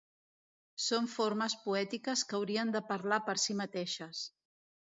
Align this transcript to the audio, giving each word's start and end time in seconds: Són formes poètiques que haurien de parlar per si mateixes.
Són 0.85 1.09
formes 1.15 1.55
poètiques 1.67 2.25
que 2.31 2.37
haurien 2.39 2.73
de 2.77 2.83
parlar 2.93 3.23
per 3.29 3.39
si 3.45 3.59
mateixes. 3.63 4.27